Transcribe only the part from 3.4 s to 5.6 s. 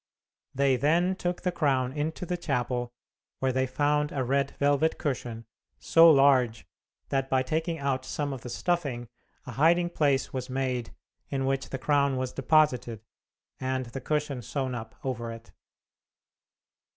they found a red velvet cushion,